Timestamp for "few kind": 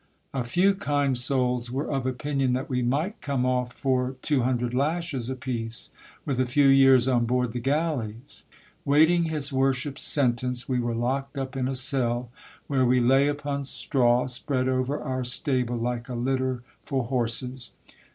0.43-1.15